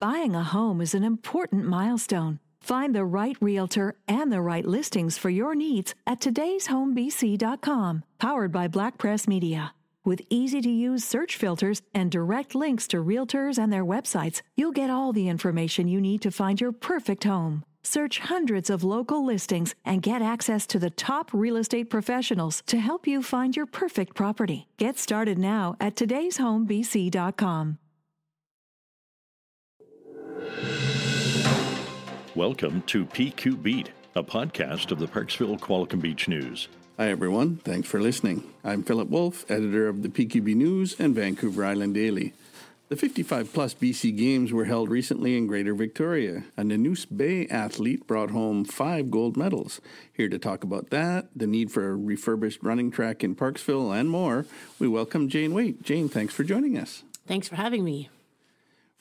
Buying 0.00 0.34
a 0.34 0.42
home 0.42 0.80
is 0.80 0.94
an 0.94 1.04
important 1.04 1.66
milestone. 1.66 2.38
Find 2.62 2.94
the 2.94 3.04
right 3.04 3.36
realtor 3.38 3.96
and 4.08 4.32
the 4.32 4.40
right 4.40 4.64
listings 4.64 5.18
for 5.18 5.28
your 5.28 5.54
needs 5.54 5.94
at 6.06 6.20
today'shomebc.com, 6.20 8.04
powered 8.18 8.50
by 8.50 8.66
Black 8.66 8.96
Press 8.96 9.28
Media. 9.28 9.74
With 10.02 10.22
easy 10.30 10.62
to 10.62 10.70
use 10.70 11.04
search 11.04 11.36
filters 11.36 11.82
and 11.92 12.10
direct 12.10 12.54
links 12.54 12.88
to 12.88 13.04
realtors 13.04 13.58
and 13.58 13.70
their 13.70 13.84
websites, 13.84 14.40
you'll 14.56 14.72
get 14.72 14.88
all 14.88 15.12
the 15.12 15.28
information 15.28 15.86
you 15.86 16.00
need 16.00 16.22
to 16.22 16.30
find 16.30 16.58
your 16.58 16.72
perfect 16.72 17.24
home. 17.24 17.62
Search 17.82 18.20
hundreds 18.20 18.70
of 18.70 18.82
local 18.82 19.22
listings 19.22 19.74
and 19.84 20.00
get 20.00 20.22
access 20.22 20.66
to 20.68 20.78
the 20.78 20.88
top 20.88 21.30
real 21.34 21.56
estate 21.56 21.90
professionals 21.90 22.62
to 22.68 22.78
help 22.78 23.06
you 23.06 23.22
find 23.22 23.54
your 23.54 23.66
perfect 23.66 24.14
property. 24.14 24.66
Get 24.78 24.98
started 24.98 25.36
now 25.38 25.76
at 25.78 25.94
today'shomebc.com. 25.94 27.76
Welcome 32.40 32.80
to 32.86 33.04
PQ 33.04 33.62
Beat, 33.62 33.90
a 34.14 34.22
podcast 34.22 34.92
of 34.92 34.98
the 34.98 35.06
Parksville 35.06 35.60
Qualicum 35.60 36.00
Beach 36.00 36.26
News. 36.26 36.68
Hi, 36.96 37.10
everyone. 37.10 37.56
Thanks 37.56 37.86
for 37.86 38.00
listening. 38.00 38.50
I'm 38.64 38.82
Philip 38.82 39.10
Wolf, 39.10 39.44
editor 39.50 39.88
of 39.88 40.00
the 40.00 40.08
PQB 40.08 40.56
News 40.56 40.98
and 40.98 41.14
Vancouver 41.14 41.66
Island 41.66 41.92
Daily. 41.92 42.32
The 42.88 42.96
55 42.96 43.52
plus 43.52 43.74
BC 43.74 44.16
Games 44.16 44.54
were 44.54 44.64
held 44.64 44.88
recently 44.88 45.36
in 45.36 45.48
Greater 45.48 45.74
Victoria. 45.74 46.44
A 46.56 46.62
Nanoose 46.62 47.04
Bay 47.14 47.46
athlete 47.48 48.06
brought 48.06 48.30
home 48.30 48.64
five 48.64 49.10
gold 49.10 49.36
medals. 49.36 49.82
Here 50.10 50.30
to 50.30 50.38
talk 50.38 50.64
about 50.64 50.88
that, 50.88 51.28
the 51.36 51.46
need 51.46 51.70
for 51.70 51.90
a 51.90 51.94
refurbished 51.94 52.62
running 52.62 52.90
track 52.90 53.22
in 53.22 53.36
Parksville, 53.36 53.94
and 53.94 54.08
more, 54.08 54.46
we 54.78 54.88
welcome 54.88 55.28
Jane 55.28 55.52
Waite. 55.52 55.82
Jane, 55.82 56.08
thanks 56.08 56.32
for 56.32 56.42
joining 56.42 56.78
us. 56.78 57.02
Thanks 57.26 57.48
for 57.48 57.56
having 57.56 57.84
me. 57.84 58.08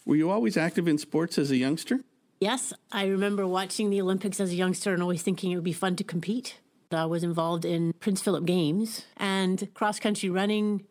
Were 0.06 0.18
you 0.18 0.30
always 0.30 0.58
active 0.58 0.90
in 0.90 0.98
sports 0.98 1.38
as 1.38 1.52
a 1.52 1.56
youngster? 1.56 2.02
Yes, 2.40 2.72
I 2.90 3.08
remember 3.08 3.46
watching 3.46 3.90
the 3.90 4.02
Olympics 4.02 4.40
as 4.40 4.52
a 4.52 4.56
youngster 4.56 4.94
and 4.94 5.02
always 5.02 5.22
thinking 5.22 5.52
it 5.52 5.56
would 5.56 5.64
be 5.64 5.74
fun 5.74 5.98
to 5.98 6.06
compete. 6.06 6.60
I 6.90 7.06
was 7.06 7.22
involved 7.22 7.66
in 7.66 7.92
Prince 8.00 8.22
Philip 8.22 8.46
Games 8.46 9.06
and 9.18 9.68
cross 9.74 10.00
country 10.00 10.30
running, 10.30 10.86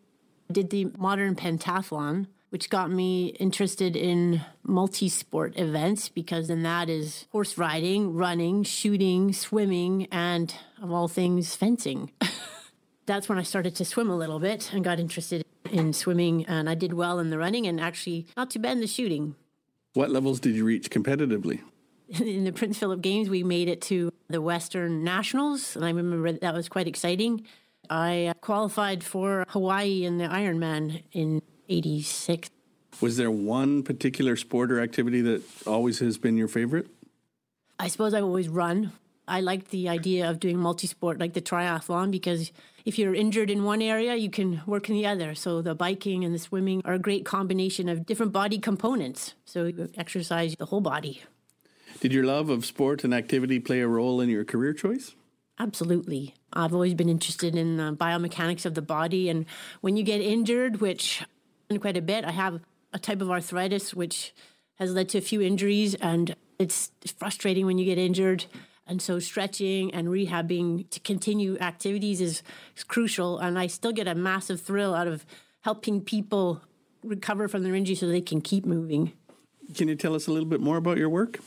did 0.52 0.68
the 0.68 0.92
modern 0.98 1.34
pentathlon, 1.34 2.26
which 2.50 2.68
got 2.68 2.90
me 2.90 3.28
interested 3.40 3.96
in 3.96 4.42
multi 4.62 5.08
sport 5.08 5.58
events 5.58 6.10
because 6.10 6.48
then 6.48 6.62
that 6.64 6.90
is 6.90 7.26
horse 7.32 7.56
riding, 7.56 8.14
running, 8.14 8.62
shooting, 8.62 9.32
swimming, 9.32 10.06
and 10.12 10.54
of 10.82 10.92
all 10.92 11.08
things, 11.08 11.56
fencing. 11.56 12.12
That's 13.06 13.26
when 13.26 13.38
I 13.38 13.42
started 13.42 13.74
to 13.76 13.86
swim 13.86 14.10
a 14.10 14.16
little 14.16 14.38
bit 14.38 14.70
and 14.74 14.84
got 14.84 15.00
interested 15.00 15.46
in 15.70 15.94
swimming, 15.94 16.44
and 16.44 16.68
I 16.68 16.74
did 16.74 16.92
well 16.92 17.18
in 17.18 17.30
the 17.30 17.38
running 17.38 17.66
and 17.66 17.80
actually 17.80 18.26
not 18.36 18.50
too 18.50 18.58
bad 18.58 18.72
in 18.72 18.80
the 18.80 18.86
shooting. 18.86 19.34
What 19.98 20.12
levels 20.12 20.38
did 20.38 20.54
you 20.54 20.64
reach 20.64 20.90
competitively? 20.90 21.58
In 22.20 22.44
the 22.44 22.52
Prince 22.52 22.78
Philip 22.78 23.00
Games, 23.00 23.28
we 23.28 23.42
made 23.42 23.66
it 23.66 23.80
to 23.90 24.12
the 24.28 24.40
Western 24.40 25.02
Nationals, 25.02 25.74
and 25.74 25.84
I 25.84 25.88
remember 25.90 26.30
that 26.30 26.54
was 26.54 26.68
quite 26.68 26.86
exciting. 26.86 27.44
I 27.90 28.32
qualified 28.40 29.02
for 29.02 29.44
Hawaii 29.48 30.04
in 30.04 30.18
the 30.18 30.26
Ironman 30.26 31.02
in 31.10 31.42
86. 31.68 32.48
Was 33.00 33.16
there 33.16 33.32
one 33.32 33.82
particular 33.82 34.36
sport 34.36 34.70
or 34.70 34.80
activity 34.80 35.20
that 35.22 35.42
always 35.66 35.98
has 35.98 36.16
been 36.16 36.36
your 36.36 36.46
favorite? 36.46 36.86
I 37.80 37.88
suppose 37.88 38.14
I've 38.14 38.22
always 38.22 38.48
run. 38.48 38.92
I 39.28 39.40
liked 39.40 39.70
the 39.70 39.88
idea 39.88 40.28
of 40.28 40.40
doing 40.40 40.58
multi 40.58 40.86
sport 40.86 41.18
like 41.18 41.34
the 41.34 41.40
triathlon 41.40 42.10
because 42.10 42.52
if 42.84 42.98
you're 42.98 43.14
injured 43.14 43.50
in 43.50 43.64
one 43.64 43.82
area, 43.82 44.14
you 44.16 44.30
can 44.30 44.62
work 44.66 44.88
in 44.88 44.94
the 44.94 45.06
other. 45.06 45.34
So 45.34 45.60
the 45.62 45.74
biking 45.74 46.24
and 46.24 46.34
the 46.34 46.38
swimming 46.38 46.80
are 46.84 46.94
a 46.94 46.98
great 46.98 47.24
combination 47.24 47.88
of 47.88 48.06
different 48.06 48.32
body 48.32 48.58
components. 48.58 49.34
So 49.44 49.66
you 49.66 49.90
exercise 49.96 50.56
the 50.56 50.66
whole 50.66 50.80
body. 50.80 51.22
Did 52.00 52.12
your 52.12 52.24
love 52.24 52.48
of 52.48 52.64
sport 52.64 53.04
and 53.04 53.12
activity 53.12 53.58
play 53.58 53.80
a 53.80 53.88
role 53.88 54.20
in 54.20 54.28
your 54.28 54.44
career 54.44 54.72
choice? 54.72 55.14
Absolutely. 55.58 56.34
I've 56.52 56.72
always 56.72 56.94
been 56.94 57.08
interested 57.08 57.56
in 57.56 57.76
the 57.76 57.92
biomechanics 57.92 58.64
of 58.64 58.74
the 58.74 58.82
body. 58.82 59.28
And 59.28 59.46
when 59.80 59.96
you 59.96 60.04
get 60.04 60.20
injured, 60.20 60.80
which 60.80 61.24
quite 61.80 61.96
a 61.96 62.02
bit, 62.02 62.24
I 62.24 62.30
have 62.30 62.60
a 62.92 62.98
type 62.98 63.20
of 63.20 63.30
arthritis 63.30 63.92
which 63.92 64.32
has 64.76 64.92
led 64.92 65.08
to 65.10 65.18
a 65.18 65.20
few 65.20 65.42
injuries. 65.42 65.94
And 65.96 66.36
it's 66.58 66.92
frustrating 67.18 67.66
when 67.66 67.78
you 67.78 67.84
get 67.84 67.98
injured. 67.98 68.46
And 68.88 69.02
so 69.02 69.18
stretching 69.18 69.92
and 69.92 70.08
rehabbing 70.08 70.88
to 70.90 71.00
continue 71.00 71.58
activities 71.58 72.20
is, 72.22 72.42
is 72.74 72.84
crucial. 72.84 73.38
And 73.38 73.58
I 73.58 73.66
still 73.66 73.92
get 73.92 74.08
a 74.08 74.14
massive 74.14 74.60
thrill 74.60 74.94
out 74.94 75.06
of 75.06 75.26
helping 75.60 76.00
people 76.00 76.62
recover 77.04 77.48
from 77.48 77.62
their 77.62 77.74
injury 77.74 77.94
so 77.94 78.08
they 78.08 78.22
can 78.22 78.40
keep 78.40 78.64
moving. 78.64 79.12
Can 79.74 79.88
you 79.88 79.94
tell 79.94 80.14
us 80.14 80.26
a 80.26 80.32
little 80.32 80.48
bit 80.48 80.60
more 80.60 80.78
about 80.78 80.96
your 80.96 81.10
work? 81.10 81.38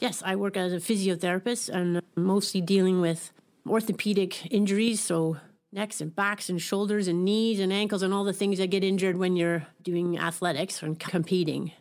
Yes, 0.00 0.22
I 0.24 0.36
work 0.36 0.56
as 0.56 0.72
a 0.72 0.76
physiotherapist 0.76 1.68
and 1.68 2.00
mostly 2.14 2.60
dealing 2.60 3.00
with 3.00 3.32
orthopedic 3.66 4.52
injuries, 4.52 5.00
so 5.00 5.38
necks 5.72 6.00
and 6.00 6.14
backs 6.14 6.48
and 6.48 6.62
shoulders 6.62 7.08
and 7.08 7.24
knees 7.24 7.58
and 7.58 7.72
ankles 7.72 8.02
and 8.02 8.14
all 8.14 8.22
the 8.22 8.32
things 8.32 8.58
that 8.58 8.70
get 8.70 8.84
injured 8.84 9.16
when 9.16 9.34
you're 9.34 9.66
doing 9.82 10.18
athletics 10.18 10.82
and 10.82 11.00
competing. 11.00 11.66
Do 11.66 11.72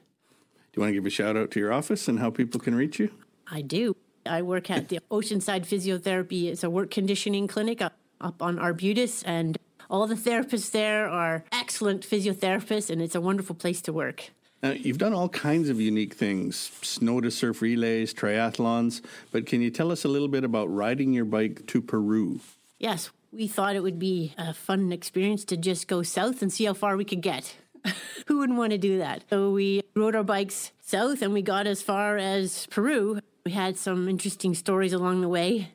you 0.77 0.81
want 0.81 0.89
to 0.89 0.93
give 0.95 1.05
a 1.05 1.11
shout 1.11 1.37
out 1.37 1.51
to 1.51 1.59
your 1.59 1.71
office 1.71 2.07
and 2.07 2.17
how 2.17 2.31
people 2.31 2.59
can 2.59 2.73
reach 2.73 2.97
you? 2.97 3.11
I 3.47 3.61
do. 3.61 3.95
I 4.25 4.41
work 4.41 4.69
at 4.69 4.89
the 4.89 4.99
Oceanside 5.11 5.65
Physiotherapy. 5.65 6.45
It's 6.45 6.63
a 6.63 6.69
work 6.69 6.91
conditioning 6.91 7.47
clinic 7.47 7.81
up, 7.81 7.93
up 8.21 8.41
on 8.41 8.57
Arbutus, 8.57 9.23
and 9.23 9.57
all 9.89 10.07
the 10.07 10.15
therapists 10.15 10.71
there 10.71 11.07
are 11.07 11.43
excellent 11.51 12.07
physiotherapists, 12.07 12.89
and 12.89 13.01
it's 13.01 13.15
a 13.15 13.21
wonderful 13.21 13.55
place 13.55 13.81
to 13.81 13.93
work. 13.93 14.31
Now, 14.61 14.71
you've 14.71 14.97
done 14.97 15.13
all 15.13 15.27
kinds 15.27 15.67
of 15.67 15.81
unique 15.81 16.13
things 16.13 16.71
snow 16.81 17.19
to 17.19 17.29
surf 17.29 17.61
relays, 17.61 18.13
triathlons, 18.13 19.01
but 19.31 19.45
can 19.45 19.61
you 19.61 19.69
tell 19.69 19.91
us 19.91 20.05
a 20.05 20.07
little 20.07 20.29
bit 20.29 20.45
about 20.45 20.73
riding 20.73 21.11
your 21.11 21.25
bike 21.25 21.67
to 21.67 21.81
Peru? 21.81 22.39
Yes, 22.79 23.11
we 23.33 23.47
thought 23.47 23.75
it 23.75 23.83
would 23.83 23.99
be 23.99 24.33
a 24.37 24.53
fun 24.53 24.91
experience 24.93 25.43
to 25.45 25.57
just 25.57 25.87
go 25.87 26.01
south 26.01 26.41
and 26.41 26.51
see 26.51 26.63
how 26.63 26.73
far 26.73 26.95
we 26.95 27.03
could 27.03 27.21
get. 27.21 27.57
Who 28.27 28.37
wouldn't 28.37 28.57
want 28.57 28.71
to 28.71 28.77
do 28.77 28.99
that? 28.99 29.25
So 29.29 29.51
we 29.51 29.83
rode 29.95 30.15
our 30.15 30.23
bikes 30.23 30.71
south 30.79 31.21
and 31.21 31.33
we 31.33 31.41
got 31.41 31.67
as 31.67 31.81
far 31.81 32.17
as 32.17 32.65
Peru. 32.67 33.19
We 33.45 33.51
had 33.51 33.77
some 33.77 34.07
interesting 34.07 34.55
stories 34.55 34.93
along 34.93 35.19
the 35.19 35.27
way. 35.27 35.73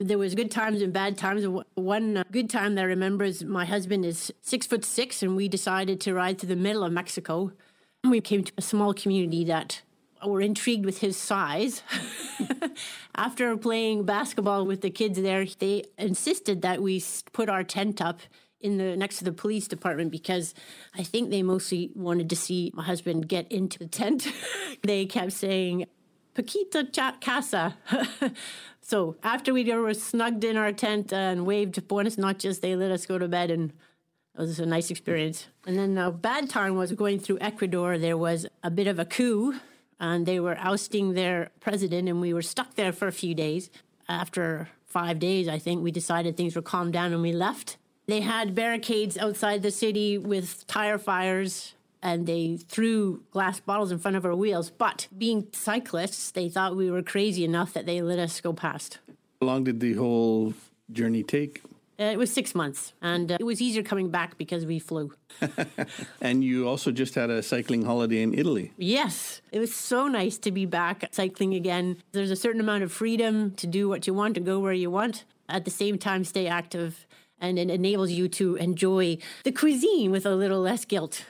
There 0.00 0.18
was 0.18 0.34
good 0.34 0.50
times 0.50 0.82
and 0.82 0.92
bad 0.92 1.16
times. 1.16 1.46
One 1.76 2.16
uh, 2.16 2.24
good 2.32 2.50
time 2.50 2.74
that 2.74 2.80
I 2.80 2.86
remember 2.86 3.24
is 3.24 3.44
my 3.44 3.64
husband 3.64 4.04
is 4.04 4.32
six 4.42 4.66
foot 4.66 4.84
six, 4.84 5.22
and 5.22 5.36
we 5.36 5.46
decided 5.46 6.00
to 6.00 6.14
ride 6.14 6.40
through 6.40 6.48
the 6.48 6.56
middle 6.56 6.82
of 6.82 6.92
Mexico. 6.92 7.52
We 8.02 8.20
came 8.20 8.42
to 8.42 8.52
a 8.58 8.60
small 8.60 8.92
community 8.92 9.44
that 9.44 9.82
were 10.26 10.40
intrigued 10.40 10.84
with 10.84 10.98
his 10.98 11.16
size. 11.16 11.84
After 13.14 13.56
playing 13.56 14.04
basketball 14.04 14.66
with 14.66 14.80
the 14.80 14.90
kids 14.90 15.22
there, 15.22 15.46
they 15.60 15.84
insisted 15.98 16.62
that 16.62 16.82
we 16.82 17.04
put 17.32 17.48
our 17.48 17.62
tent 17.62 18.02
up 18.02 18.18
in 18.60 18.78
the 18.78 18.96
next 18.96 19.18
to 19.18 19.24
the 19.24 19.32
police 19.32 19.68
department 19.68 20.10
because 20.10 20.54
I 20.92 21.04
think 21.04 21.30
they 21.30 21.44
mostly 21.44 21.92
wanted 21.94 22.28
to 22.30 22.36
see 22.36 22.72
my 22.74 22.82
husband 22.82 23.28
get 23.28 23.50
into 23.52 23.78
the 23.78 23.86
tent. 23.86 24.26
they 24.82 25.06
kept 25.06 25.32
saying, 25.32 25.86
Paquita 26.36 26.84
cha- 26.84 27.16
casa. 27.18 27.78
so 28.82 29.16
after 29.22 29.54
we 29.54 29.64
were 29.72 29.94
snugged 29.94 30.44
in 30.44 30.58
our 30.58 30.70
tent 30.70 31.10
and 31.10 31.46
waved 31.46 31.88
buenas 31.88 32.18
noches, 32.18 32.58
they 32.58 32.76
let 32.76 32.90
us 32.90 33.06
go 33.06 33.16
to 33.16 33.26
bed 33.26 33.50
and 33.50 33.72
it 34.34 34.40
was 34.40 34.60
a 34.60 34.66
nice 34.66 34.90
experience. 34.90 35.46
And 35.66 35.78
then 35.78 35.96
a 35.96 36.10
bad 36.10 36.50
time 36.50 36.76
was 36.76 36.92
going 36.92 37.20
through 37.20 37.38
Ecuador. 37.40 37.96
There 37.96 38.18
was 38.18 38.46
a 38.62 38.70
bit 38.70 38.86
of 38.86 38.98
a 38.98 39.06
coup, 39.06 39.54
and 39.98 40.26
they 40.26 40.38
were 40.38 40.58
ousting 40.58 41.14
their 41.14 41.48
president, 41.60 42.06
and 42.06 42.20
we 42.20 42.34
were 42.34 42.42
stuck 42.42 42.74
there 42.74 42.92
for 42.92 43.08
a 43.08 43.12
few 43.12 43.34
days. 43.34 43.70
After 44.06 44.68
five 44.84 45.18
days, 45.18 45.48
I 45.48 45.58
think 45.58 45.82
we 45.82 45.90
decided 45.90 46.36
things 46.36 46.54
were 46.54 46.60
calmed 46.60 46.92
down, 46.92 47.14
and 47.14 47.22
we 47.22 47.32
left. 47.32 47.78
They 48.06 48.20
had 48.20 48.54
barricades 48.54 49.16
outside 49.16 49.62
the 49.62 49.70
city 49.70 50.18
with 50.18 50.66
tire 50.66 50.98
fires, 50.98 51.72
and 52.06 52.24
they 52.24 52.56
threw 52.56 53.20
glass 53.32 53.58
bottles 53.58 53.90
in 53.90 53.98
front 53.98 54.16
of 54.16 54.24
our 54.24 54.36
wheels. 54.36 54.70
But 54.70 55.08
being 55.18 55.48
cyclists, 55.52 56.30
they 56.30 56.48
thought 56.48 56.76
we 56.76 56.88
were 56.88 57.02
crazy 57.02 57.44
enough 57.44 57.72
that 57.72 57.84
they 57.84 58.00
let 58.00 58.20
us 58.20 58.40
go 58.40 58.52
past. 58.52 59.00
How 59.40 59.48
long 59.48 59.64
did 59.64 59.80
the 59.80 59.94
whole 59.94 60.54
journey 60.92 61.24
take? 61.24 61.62
Uh, 61.98 62.04
it 62.04 62.18
was 62.18 62.32
six 62.32 62.54
months, 62.54 62.92
and 63.02 63.32
uh, 63.32 63.38
it 63.40 63.44
was 63.44 63.60
easier 63.60 63.82
coming 63.82 64.08
back 64.08 64.38
because 64.38 64.64
we 64.64 64.78
flew. 64.78 65.12
and 66.20 66.44
you 66.44 66.68
also 66.68 66.92
just 66.92 67.16
had 67.16 67.28
a 67.28 67.42
cycling 67.42 67.82
holiday 67.84 68.22
in 68.22 68.34
Italy. 68.34 68.70
Yes, 68.76 69.40
it 69.50 69.58
was 69.58 69.74
so 69.74 70.06
nice 70.06 70.38
to 70.38 70.52
be 70.52 70.64
back 70.64 71.08
cycling 71.10 71.54
again. 71.54 71.96
There's 72.12 72.30
a 72.30 72.36
certain 72.36 72.60
amount 72.60 72.84
of 72.84 72.92
freedom 72.92 73.50
to 73.52 73.66
do 73.66 73.88
what 73.88 74.06
you 74.06 74.14
want, 74.14 74.34
to 74.34 74.40
go 74.40 74.60
where 74.60 74.74
you 74.74 74.90
want, 74.92 75.24
at 75.48 75.64
the 75.64 75.72
same 75.72 75.98
time, 75.98 76.22
stay 76.22 76.46
active, 76.46 77.04
and 77.40 77.58
it 77.58 77.68
enables 77.68 78.12
you 78.12 78.28
to 78.28 78.54
enjoy 78.56 79.18
the 79.42 79.50
cuisine 79.50 80.12
with 80.12 80.24
a 80.24 80.36
little 80.36 80.60
less 80.60 80.84
guilt. 80.84 81.24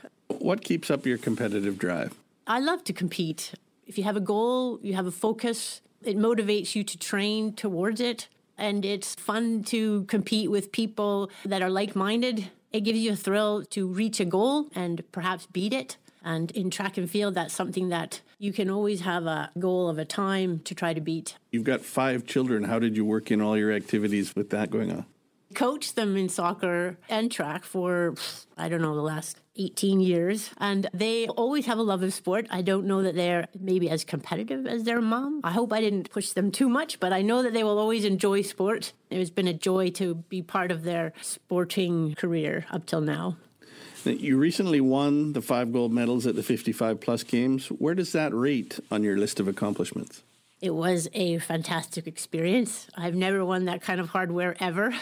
What 0.47 0.63
keeps 0.63 0.93
up 0.93 1.05
your 1.05 1.19
competitive 1.19 1.77
drive? 1.77 2.15
I 2.47 2.61
love 2.61 2.85
to 2.85 2.93
compete. 2.93 3.55
If 3.85 3.99
you 3.99 4.05
have 4.05 4.17
a 4.17 4.21
goal, 4.21 4.79
you 4.81 4.95
have 4.95 5.09
a 5.09 5.11
focus, 5.11 5.81
it 6.05 6.17
motivates 6.17 6.77
you 6.77 6.85
to 6.85 6.97
train 6.97 7.53
towards 7.53 8.01
it 8.01 8.29
and 8.57 8.85
it's 8.85 9.17
fun 9.17 9.65
to 9.65 10.05
compete 10.05 10.49
with 10.49 10.71
people 10.71 11.33
that 11.45 11.63
are 11.63 11.69
like 11.69 11.97
minded. 11.97 12.49
It 12.73 12.83
gives 12.83 13.01
you 13.01 13.15
a 13.15 13.17
thrill 13.17 13.65
to 13.71 13.89
reach 13.89 14.21
a 14.21 14.25
goal 14.25 14.69
and 14.73 15.03
perhaps 15.11 15.47
beat 15.47 15.73
it. 15.73 15.97
And 16.23 16.53
in 16.53 16.71
track 16.71 16.97
and 16.97 17.11
field, 17.11 17.35
that's 17.35 17.53
something 17.53 17.89
that 17.89 18.21
you 18.39 18.53
can 18.53 18.71
always 18.71 19.01
have 19.01 19.27
a 19.27 19.51
goal 19.59 19.89
of 19.89 19.99
a 19.99 20.05
time 20.05 20.61
to 20.61 20.77
try 20.77 20.95
to 20.95 21.01
beat. 21.01 21.39
You've 21.51 21.65
got 21.65 21.81
five 21.81 22.25
children. 22.25 22.63
How 22.63 22.79
did 22.79 22.97
you 22.97 23.05
work 23.05 23.33
in 23.33 23.41
all 23.41 23.59
your 23.59 23.73
activities 23.73 24.37
with 24.37 24.51
that 24.51 24.71
going 24.71 24.93
on? 24.93 25.07
Coached 25.55 25.97
them 25.97 26.17
in 26.17 26.29
soccer 26.29 26.99
and 27.09 27.31
track 27.31 27.65
for, 27.65 28.15
I 28.59 28.69
don't 28.69 28.83
know, 28.83 28.95
the 28.95 29.03
last 29.03 29.41
18 29.57 30.01
years. 30.01 30.51
And 30.59 30.89
they 30.93 31.29
always 31.29 31.67
have 31.67 31.79
a 31.79 31.83
love 31.83 32.03
of 32.03 32.13
sport. 32.13 32.47
I 32.51 32.63
don't 32.63 32.87
know 32.87 33.03
that 33.03 33.15
they're 33.15 33.47
maybe 33.59 33.89
as 33.89 34.05
competitive 34.05 34.67
as 34.67 34.85
their 34.85 35.01
mom. 35.01 35.41
I 35.45 35.53
hope 35.53 35.73
I 35.73 35.81
didn't 35.81 36.11
push 36.11 36.31
them 36.31 36.51
too 36.51 36.69
much, 36.69 37.01
but 37.01 37.13
I 37.13 37.23
know 37.23 37.43
that 37.43 37.53
they 37.53 37.65
will 37.65 37.79
always 37.79 38.05
enjoy 38.05 38.43
sport. 38.43 38.93
It 39.09 39.19
has 39.19 39.31
been 39.31 39.49
a 39.49 39.55
joy 39.55 39.91
to 39.91 40.17
be 40.17 40.43
part 40.43 40.71
of 40.71 40.83
their 40.83 41.13
sporting 41.23 42.15
career 42.17 42.67
up 42.71 42.87
till 42.87 43.01
now. 43.01 43.37
You 44.05 44.37
recently 44.37 44.81
won 44.81 45.33
the 45.33 45.43
five 45.43 45.73
gold 45.73 45.93
medals 45.93 46.27
at 46.27 46.37
the 46.37 46.43
55 46.43 47.01
plus 47.01 47.25
games. 47.25 47.69
Where 47.69 47.95
does 47.95 48.13
that 48.13 48.33
rate 48.33 48.79
on 48.91 49.03
your 49.03 49.17
list 49.17 49.41
of 49.41 49.49
accomplishments? 49.49 50.23
It 50.61 50.75
was 50.75 51.09
a 51.13 51.39
fantastic 51.39 52.07
experience. 52.07 52.89
I've 52.97 53.15
never 53.15 53.45
won 53.45 53.67
that 53.67 53.83
kind 53.83 54.01
of 54.01 54.09
hardware 54.09 54.57
ever. 54.59 54.95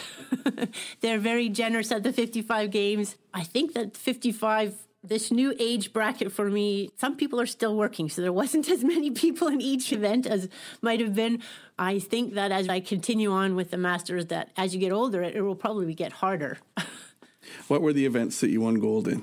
They're 1.00 1.18
very 1.18 1.48
generous 1.48 1.92
at 1.92 2.02
the 2.02 2.12
55 2.12 2.70
games. 2.70 3.16
I 3.32 3.44
think 3.44 3.74
that 3.74 3.96
55 3.96 4.74
this 5.06 5.30
new 5.30 5.54
age 5.58 5.92
bracket 5.92 6.32
for 6.32 6.48
me, 6.48 6.88
some 6.96 7.14
people 7.14 7.38
are 7.38 7.46
still 7.46 7.76
working, 7.76 8.08
so 8.08 8.22
there 8.22 8.32
wasn't 8.32 8.68
as 8.70 8.82
many 8.82 9.10
people 9.10 9.48
in 9.48 9.60
each 9.60 9.92
event 9.92 10.26
as 10.26 10.48
might 10.80 10.98
have 11.00 11.14
been. 11.14 11.42
I 11.78 11.98
think 11.98 12.34
that 12.34 12.50
as 12.50 12.68
I 12.68 12.80
continue 12.80 13.30
on 13.30 13.54
with 13.54 13.70
the 13.70 13.76
Masters, 13.76 14.26
that 14.26 14.50
as 14.56 14.74
you 14.74 14.80
get 14.80 14.92
older, 14.92 15.22
it, 15.22 15.36
it 15.36 15.42
will 15.42 15.54
probably 15.54 15.94
get 15.94 16.12
harder. 16.12 16.58
what 17.68 17.82
were 17.82 17.92
the 17.92 18.06
events 18.06 18.40
that 18.40 18.50
you 18.50 18.62
won 18.62 18.80
gold 18.80 19.06
in? 19.06 19.22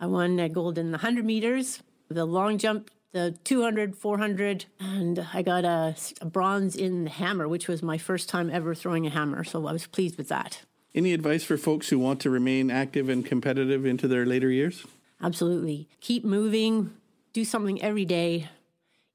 I 0.00 0.06
won 0.06 0.40
uh, 0.40 0.48
gold 0.48 0.78
in 0.78 0.86
the 0.86 0.98
100 0.98 1.24
meters, 1.24 1.82
the 2.08 2.24
long 2.24 2.56
jump 2.56 2.90
the 3.12 3.36
200, 3.44 3.96
400, 3.96 4.66
and 4.78 5.26
I 5.32 5.42
got 5.42 5.64
a, 5.64 5.96
a, 6.20 6.26
bronze 6.26 6.76
in 6.76 7.04
the 7.04 7.10
hammer, 7.10 7.48
which 7.48 7.66
was 7.66 7.82
my 7.82 7.98
first 7.98 8.28
time 8.28 8.50
ever 8.50 8.74
throwing 8.74 9.06
a 9.06 9.10
hammer. 9.10 9.42
So 9.44 9.66
I 9.66 9.72
was 9.72 9.86
pleased 9.86 10.16
with 10.16 10.28
that. 10.28 10.62
Any 10.94 11.12
advice 11.12 11.44
for 11.44 11.56
folks 11.56 11.88
who 11.88 11.98
want 11.98 12.20
to 12.20 12.30
remain 12.30 12.70
active 12.70 13.08
and 13.08 13.24
competitive 13.24 13.84
into 13.84 14.08
their 14.08 14.26
later 14.26 14.50
years? 14.50 14.84
Absolutely. 15.22 15.88
Keep 16.00 16.24
moving, 16.24 16.94
do 17.32 17.44
something 17.44 17.82
every 17.82 18.04
day, 18.04 18.48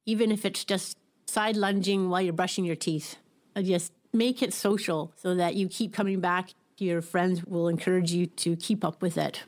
even 0.06 0.32
if 0.32 0.46
it's 0.46 0.64
just 0.64 0.98
side 1.26 1.58
lunging 1.58 2.10
while 2.10 2.22
you're 2.22 2.34
brushing 2.34 2.66
your 2.66 2.76
teeth. 2.76 3.18
Uh, 3.56 3.62
just 3.62 3.92
make 4.14 4.42
it 4.42 4.54
social 4.54 5.12
so 5.18 5.36
that 5.36 5.56
you 5.56 5.68
keep 5.68 5.94
coming 5.94 6.20
back. 6.20 6.52
Your 6.78 7.02
friends 7.02 7.44
will 7.46 7.68
encourage 7.68 8.12
you 8.12 8.26
to 8.26 8.56
keep 8.56 8.84
up 8.84 9.02
with 9.02 9.18
it. 9.18 9.44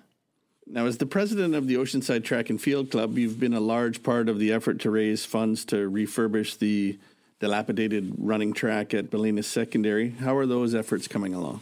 Now, 0.69 0.86
as 0.86 0.98
the 0.98 1.06
president 1.06 1.56
of 1.56 1.68
the 1.68 1.75
Oceanside 1.75 2.25
Track 2.25 2.50
and 2.50 2.62
Field 2.62 2.92
Club, 2.92 3.18
you've 3.18 3.40
been 3.40 3.54
a 3.54 3.60
large 3.60 4.04
part 4.04 4.28
of 4.28 4.38
the 4.38 4.52
effort 4.52 4.80
to 4.81 4.92
raise 4.92 5.24
funds 5.24 5.64
to 5.66 5.90
refurbish 5.90 6.58
the 6.58 7.00
dilapidated 7.40 8.14
running 8.18 8.52
track 8.52 8.94
at 8.94 9.10
Ballenas 9.10 9.46
Secondary. 9.46 10.10
How 10.10 10.36
are 10.36 10.46
those 10.46 10.75
efforts 10.75 11.08
coming 11.08 11.34
along? 11.34 11.62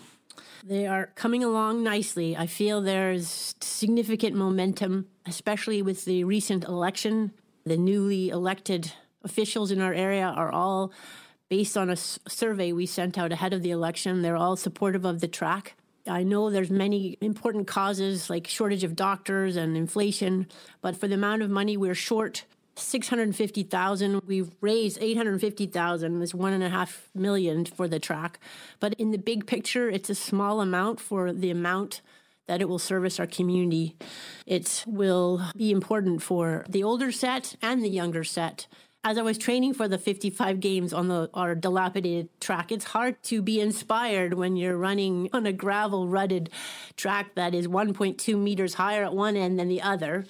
They 0.63 0.87
are 0.87 1.11
coming 1.13 1.43
along 1.43 1.83
nicely. 1.83 2.35
I 2.35 2.47
feel 2.47 2.81
there's 2.81 3.53
significant 3.61 4.35
momentum, 4.35 5.07
especially 5.27 5.83
with 5.83 6.05
the 6.05 6.23
recent 6.23 6.63
election. 6.63 7.31
The 7.65 7.77
newly 7.77 8.29
elected 8.29 8.91
officials 9.23 9.69
in 9.69 9.81
our 9.81 9.93
area 9.93 10.25
are 10.25 10.51
all 10.51 10.91
based 11.47 11.77
on 11.77 11.91
a 11.91 11.95
survey 11.95 12.71
we 12.71 12.87
sent 12.87 13.19
out 13.19 13.31
ahead 13.31 13.53
of 13.53 13.61
the 13.61 13.69
election. 13.69 14.23
They're 14.23 14.35
all 14.35 14.55
supportive 14.55 15.05
of 15.05 15.19
the 15.19 15.27
track. 15.27 15.75
I 16.07 16.23
know 16.23 16.49
there's 16.49 16.69
many 16.69 17.17
important 17.21 17.67
causes 17.67 18.29
like 18.29 18.47
shortage 18.47 18.83
of 18.83 18.95
doctors 18.95 19.55
and 19.55 19.75
inflation, 19.75 20.47
but 20.81 20.95
for 20.95 21.07
the 21.07 21.15
amount 21.15 21.41
of 21.41 21.49
money 21.49 21.77
we're 21.77 21.95
short, 21.95 22.45
650,000. 22.77 24.21
We've 24.25 24.51
raised 24.61 24.97
850,000. 25.01 26.21
It's 26.21 26.33
one 26.33 26.53
and 26.53 26.63
a 26.63 26.69
half 26.69 27.09
million 27.15 27.65
for 27.65 27.87
the 27.87 27.99
track. 27.99 28.39
But 28.79 28.93
in 28.95 29.11
the 29.11 29.17
big 29.17 29.47
picture, 29.47 29.89
it's 29.89 30.09
a 30.09 30.15
small 30.15 30.61
amount 30.61 30.99
for 30.99 31.31
the 31.31 31.51
amount 31.51 32.01
that 32.47 32.61
it 32.61 32.69
will 32.69 32.79
service 32.79 33.19
our 33.19 33.25
community. 33.25 33.95
It 34.45 34.83
will 34.85 35.41
be 35.55 35.71
important 35.71 36.21
for 36.21 36.65
the 36.69 36.83
older 36.83 37.11
set 37.11 37.55
and 37.61 37.83
the 37.83 37.89
younger 37.89 38.23
set 38.23 38.67
as 39.05 39.19
I 39.19 39.21
was 39.21 39.37
training 39.37 39.75
for 39.75 39.87
the 39.87 39.99
55 39.99 40.59
games 40.59 40.91
on 40.91 41.07
the 41.09 41.29
our 41.35 41.53
dilapidated 41.53 42.27
track, 42.41 42.71
it's 42.71 42.85
hard 42.85 43.21
to 43.23 43.43
be 43.43 43.61
inspired 43.61 44.33
when 44.33 44.57
you're 44.57 44.75
running 44.75 45.29
on 45.31 45.45
a 45.45 45.53
gravel 45.53 46.07
rutted 46.07 46.49
track 46.97 47.35
that 47.35 47.53
is 47.53 47.67
1.2 47.67 48.37
meters 48.37 48.73
higher 48.73 49.03
at 49.03 49.13
one 49.13 49.37
end 49.37 49.59
than 49.59 49.67
the 49.67 49.81
other. 49.83 50.25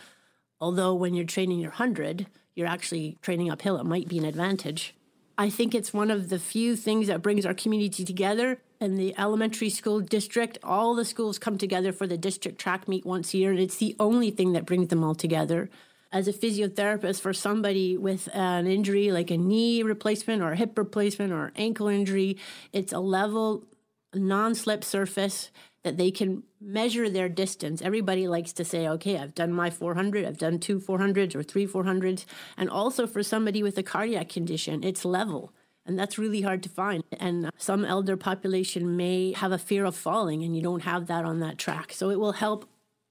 Although 0.60 0.94
when 0.94 1.14
you're 1.14 1.26
training 1.26 1.60
your 1.60 1.72
100, 1.72 2.28
you're 2.54 2.68
actually 2.68 3.18
training 3.22 3.50
uphill. 3.50 3.78
It 3.78 3.86
might 3.86 4.10
be 4.10 4.18
an 4.18 4.26
advantage. 4.26 4.94
I 5.38 5.50
think 5.50 5.74
it's 5.74 5.94
one 5.94 6.12
of 6.12 6.28
the 6.28 6.40
few 6.40 6.76
things 6.76 7.08
that 7.08 7.22
brings 7.22 7.46
our 7.46 7.54
community 7.54 8.04
together. 8.04 8.60
In 8.82 8.96
the 8.96 9.18
elementary 9.18 9.70
school 9.70 10.02
district, 10.02 10.58
all 10.64 10.96
the 10.96 11.06
schools 11.06 11.40
come 11.40 11.58
together 11.58 11.94
for 11.94 12.08
the 12.08 12.18
district 12.18 12.60
track 12.60 12.90
meet 12.90 13.06
once 13.06 13.34
a 13.34 13.38
year, 13.38 13.52
and 13.52 13.60
it's 13.60 13.78
the 13.78 13.96
only 14.02 14.32
thing 14.32 14.52
that 14.52 14.66
brings 14.66 14.90
them 14.90 15.02
all 15.02 15.16
together 15.16 15.70
as 16.12 16.28
a 16.28 16.34
physiotherapist 16.34 17.22
for 17.22 17.34
somebody 17.34 17.98
with 17.98 18.30
an 18.34 18.68
injury 18.68 19.12
like 19.12 19.32
a 19.32 19.38
knee 19.38 19.84
replacement 19.84 20.42
or 20.42 20.52
a 20.52 20.56
hip 20.56 20.78
replacement 20.78 21.34
or 21.34 21.52
ankle 21.56 21.88
injury, 21.88 22.38
it's 22.72 22.94
a 22.94 23.00
level, 23.00 23.66
non 24.14 24.56
slip 24.56 24.84
surface 24.84 25.52
that 25.84 25.98
they 25.98 26.10
can 26.10 26.42
measure 26.60 27.10
their 27.10 27.30
distance. 27.30 27.82
Everybody 27.82 28.28
likes 28.28 28.54
to 28.54 28.66
say, 28.66 28.88
okay, 28.88 29.20
I've 29.20 29.36
done 29.36 29.54
my 29.54 29.70
400, 29.70 30.26
I've 30.26 30.40
done 30.40 30.58
two 30.58 30.80
400s 30.80 31.36
or 31.36 31.44
three 31.44 31.68
400s. 31.68 32.26
And 32.58 32.70
also 32.70 33.06
for 33.06 33.22
somebody 33.22 33.62
with 33.62 33.78
a 33.78 33.84
cardiac 33.84 34.30
condition, 34.30 34.84
it's 34.84 35.06
level. 35.06 35.54
And 35.86 36.00
that's 36.00 36.18
really 36.18 36.42
hard 36.42 36.64
to 36.64 36.70
find. 36.70 37.04
And 37.20 37.52
some 37.58 37.86
elder 37.86 38.18
population 38.18 38.98
may 38.98 39.34
have 39.34 39.52
a 39.52 39.60
fear 39.60 39.86
of 39.86 39.96
falling, 39.96 40.44
and 40.44 40.56
you 40.56 40.64
don't 40.64 40.82
have 40.82 41.06
that 41.08 41.24
on 41.24 41.40
that 41.42 41.60
track. 41.60 41.94
So 41.94 42.10
it 42.10 42.20
will 42.20 42.32
help 42.32 42.68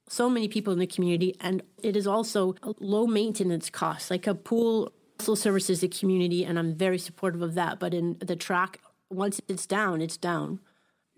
so 0.08 0.28
many 0.28 0.48
people 0.48 0.72
in 0.72 0.78
the 0.78 0.86
community, 0.86 1.34
and 1.40 1.62
it 1.82 1.96
is 1.96 2.06
also 2.06 2.54
a 2.62 2.74
low 2.80 3.06
maintenance 3.06 3.70
cost. 3.70 4.10
Like 4.10 4.26
a 4.26 4.34
pool 4.34 4.92
also 5.18 5.34
services 5.34 5.80
the 5.80 5.88
community, 5.88 6.44
and 6.44 6.58
I'm 6.58 6.74
very 6.74 6.98
supportive 6.98 7.42
of 7.42 7.54
that. 7.54 7.78
But 7.78 7.94
in 7.94 8.16
the 8.20 8.36
track, 8.36 8.80
once 9.10 9.40
it's 9.48 9.66
down, 9.66 10.00
it's 10.00 10.16
down. 10.16 10.60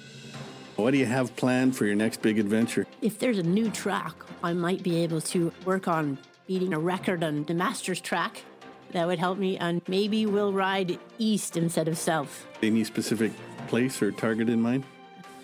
What 0.79 0.91
do 0.91 0.97
you 0.97 1.05
have 1.05 1.35
planned 1.35 1.75
for 1.75 1.85
your 1.85 1.95
next 1.95 2.21
big 2.21 2.39
adventure? 2.39 2.87
If 3.01 3.19
there's 3.19 3.37
a 3.37 3.43
new 3.43 3.69
track, 3.69 4.13
I 4.43 4.53
might 4.53 4.81
be 4.81 5.03
able 5.03 5.19
to 5.21 5.51
work 5.65 5.87
on 5.87 6.17
beating 6.47 6.73
a 6.73 6.79
record 6.79 7.23
on 7.23 7.43
the 7.43 7.53
Masters 7.53 7.99
track. 7.99 8.43
That 8.91 9.05
would 9.05 9.19
help 9.19 9.37
me, 9.37 9.57
and 9.57 9.81
maybe 9.87 10.25
we'll 10.25 10.53
ride 10.53 10.97
east 11.19 11.57
instead 11.57 11.87
of 11.87 11.97
south. 11.97 12.47
Any 12.63 12.83
specific 12.85 13.33
place 13.67 14.01
or 14.01 14.11
target 14.11 14.49
in 14.49 14.61
mind? 14.61 14.83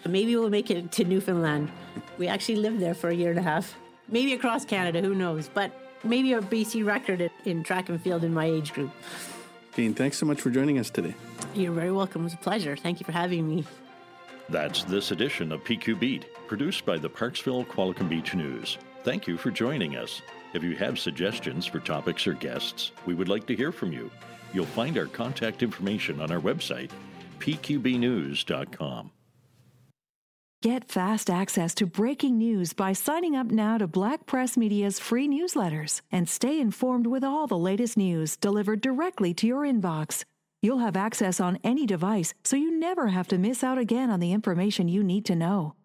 Maybe 0.07 0.35
we'll 0.35 0.49
make 0.49 0.71
it 0.71 0.91
to 0.93 1.03
Newfoundland. 1.03 1.69
We 2.17 2.27
actually 2.27 2.55
lived 2.55 2.79
there 2.79 2.95
for 2.95 3.09
a 3.09 3.13
year 3.13 3.29
and 3.29 3.39
a 3.39 3.43
half. 3.43 3.75
Maybe 4.07 4.33
across 4.33 4.65
Canada, 4.65 5.01
who 5.01 5.13
knows? 5.13 5.49
But 5.53 5.71
maybe 6.03 6.33
a 6.33 6.41
BC 6.41 6.83
record 6.85 7.29
in 7.43 7.61
track 7.61 7.89
and 7.89 8.01
field 8.01 8.23
in 8.23 8.33
my 8.33 8.45
age 8.45 8.73
group. 8.73 8.89
Jane, 9.75 9.93
thanks 9.93 10.17
so 10.17 10.25
much 10.25 10.41
for 10.41 10.49
joining 10.49 10.79
us 10.79 10.89
today. 10.89 11.13
You're 11.53 11.73
very 11.73 11.91
welcome. 11.91 12.21
It 12.21 12.25
was 12.25 12.33
a 12.33 12.37
pleasure. 12.37 12.75
Thank 12.75 12.99
you 12.99 13.05
for 13.05 13.11
having 13.11 13.47
me. 13.47 13.65
That's 14.49 14.83
this 14.83 15.11
edition 15.11 15.51
of 15.51 15.63
PQ 15.63 15.99
Beat, 15.99 16.25
produced 16.47 16.85
by 16.85 16.97
the 16.97 17.09
Parksville 17.09 17.65
Qualicum 17.67 18.07
Beach 18.07 18.35
News. 18.35 18.77
Thank 19.03 19.27
you 19.27 19.37
for 19.37 19.51
joining 19.51 19.97
us. 19.97 20.21
If 20.53 20.63
you 20.63 20.75
have 20.75 20.99
suggestions 20.99 21.65
for 21.65 21.79
topics 21.79 22.27
or 22.27 22.33
guests, 22.33 22.91
we 23.05 23.13
would 23.13 23.27
like 23.27 23.45
to 23.47 23.55
hear 23.55 23.71
from 23.71 23.91
you. 23.91 24.09
You'll 24.53 24.65
find 24.65 24.97
our 24.97 25.07
contact 25.07 25.63
information 25.63 26.21
on 26.21 26.31
our 26.31 26.39
website, 26.39 26.91
pqbnews.com. 27.39 29.11
Get 30.61 30.87
fast 30.87 31.29
access 31.29 31.75
to 31.75 31.85
breaking 31.85 32.39
news 32.39 32.73
by 32.73 32.93
signing 32.93 33.35
up 33.35 33.47
now 33.47 33.77
to 33.77 33.85
Black 33.85 34.25
Press 34.25 34.57
Media's 34.57 34.99
free 34.99 35.27
newsletters 35.27 36.01
and 36.11 36.27
stay 36.27 36.59
informed 36.59 37.05
with 37.05 37.23
all 37.23 37.45
the 37.45 37.57
latest 37.57 37.97
news 37.97 38.35
delivered 38.37 38.81
directly 38.81 39.33
to 39.35 39.45
your 39.45 39.59
inbox. 39.59 40.23
You'll 40.65 40.79
have 40.79 40.97
access 40.97 41.39
on 41.39 41.59
any 41.63 41.85
device, 41.85 42.33
so 42.43 42.55
you 42.55 42.71
never 42.79 43.09
have 43.09 43.27
to 43.27 43.37
miss 43.37 43.63
out 43.63 43.77
again 43.77 44.09
on 44.09 44.19
the 44.19 44.33
information 44.33 44.87
you 44.87 45.03
need 45.03 45.23
to 45.25 45.35
know. 45.35 45.75